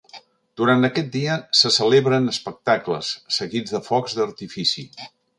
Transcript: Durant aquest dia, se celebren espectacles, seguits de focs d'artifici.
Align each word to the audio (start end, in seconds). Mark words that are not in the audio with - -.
Durant 0.59 0.87
aquest 0.87 1.09
dia, 1.15 1.35
se 1.59 1.71
celebren 1.75 2.31
espectacles, 2.31 3.11
seguits 3.35 3.75
de 3.75 3.83
focs 3.89 4.17
d'artifici. 4.21 4.87